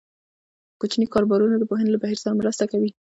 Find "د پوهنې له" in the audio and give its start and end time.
1.57-1.99